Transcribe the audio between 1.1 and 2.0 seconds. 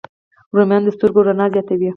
رڼا زیاتوي